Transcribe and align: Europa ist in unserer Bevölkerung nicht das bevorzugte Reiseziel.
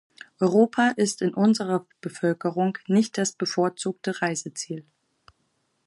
Europa 0.39 0.93
ist 0.97 1.21
in 1.21 1.35
unserer 1.35 1.85
Bevölkerung 2.01 2.75
nicht 2.87 3.19
das 3.19 3.33
bevorzugte 3.33 4.23
Reiseziel. 4.23 4.83